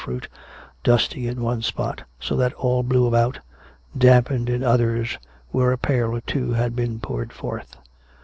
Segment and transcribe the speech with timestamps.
[0.01, 0.45] 237 fruit,—
[0.83, 3.37] dusty in one spot, so that all blew about—
[4.05, 7.77] dampened in others where a pail or two had been poured forth.